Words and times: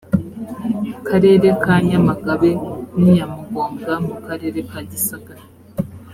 karere 1.07 1.47
ka 1.63 1.75
nyamagabe 1.87 2.51
n 2.99 3.01
iya 3.09 3.25
mugombwa 3.33 3.93
mu 4.05 4.15
karere 4.25 4.59
ka 4.69 4.79
gisagara 4.89 5.43